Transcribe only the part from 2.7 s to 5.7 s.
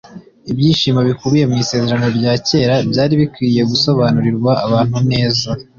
byari bikwiriye gusobanurirwa abantu neza.